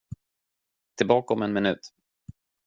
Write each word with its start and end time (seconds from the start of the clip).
Tillbaka 0.97 1.33
om 1.33 1.41
en 1.41 1.53
minut. 1.53 1.93